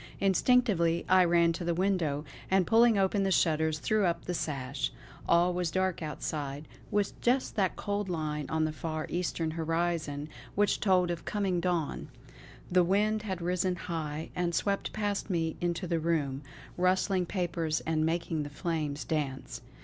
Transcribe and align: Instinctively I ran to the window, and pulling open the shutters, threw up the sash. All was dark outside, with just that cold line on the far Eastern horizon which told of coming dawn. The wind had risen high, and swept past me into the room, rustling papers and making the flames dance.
Instinctively 0.19 1.05
I 1.07 1.23
ran 1.23 1.53
to 1.53 1.63
the 1.63 1.75
window, 1.75 2.25
and 2.49 2.65
pulling 2.65 2.97
open 2.97 3.21
the 3.21 3.29
shutters, 3.29 3.77
threw 3.77 4.03
up 4.07 4.25
the 4.25 4.33
sash. 4.33 4.91
All 5.29 5.53
was 5.53 5.69
dark 5.69 6.01
outside, 6.01 6.67
with 6.89 7.21
just 7.21 7.55
that 7.55 7.75
cold 7.75 8.09
line 8.09 8.47
on 8.49 8.65
the 8.65 8.71
far 8.71 9.05
Eastern 9.11 9.51
horizon 9.51 10.27
which 10.55 10.79
told 10.79 11.11
of 11.11 11.23
coming 11.25 11.59
dawn. 11.59 12.09
The 12.71 12.83
wind 12.83 13.21
had 13.21 13.43
risen 13.43 13.75
high, 13.75 14.31
and 14.35 14.55
swept 14.55 14.91
past 14.91 15.29
me 15.29 15.55
into 15.61 15.85
the 15.85 15.99
room, 15.99 16.41
rustling 16.77 17.27
papers 17.27 17.81
and 17.81 18.03
making 18.03 18.41
the 18.41 18.49
flames 18.49 19.03
dance. 19.05 19.61